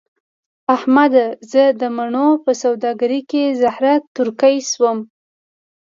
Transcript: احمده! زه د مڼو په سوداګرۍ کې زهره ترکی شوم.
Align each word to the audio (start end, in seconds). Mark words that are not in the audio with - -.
احمده! 0.75 1.25
زه 1.51 1.63
د 1.81 1.83
مڼو 1.95 2.29
په 2.43 2.51
سوداګرۍ 2.63 3.21
کې 3.31 3.43
زهره 3.61 3.93
ترکی 4.15 4.55
شوم. 4.71 4.99